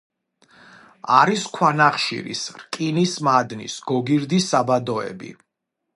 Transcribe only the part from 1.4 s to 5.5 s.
ქვანახშირის, რკინის მადნის, გოგირდის საბადოები.